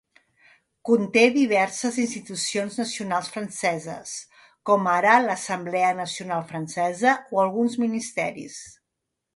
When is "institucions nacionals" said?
2.03-3.29